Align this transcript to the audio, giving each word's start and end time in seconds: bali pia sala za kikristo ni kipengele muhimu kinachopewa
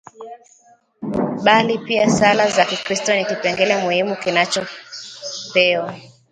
bali 1.45 1.77
pia 1.79 2.09
sala 2.09 2.47
za 2.49 2.65
kikristo 2.65 3.15
ni 3.15 3.25
kipengele 3.25 3.75
muhimu 3.77 4.15
kinachopewa 4.15 5.95